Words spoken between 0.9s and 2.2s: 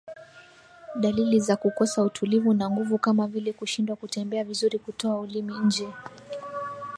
Dalili za kukosa